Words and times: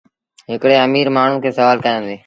هڪڙي 0.51 0.75
اميٚر 0.85 1.07
مآڻهوٚٚݩ 1.15 1.43
کي 1.43 1.49
سوآل 1.57 1.77
ڪيآݩديٚ 1.85 2.19